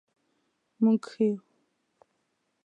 مونږ 0.81 1.01
ښه 1.11 1.15
یو 1.27 1.35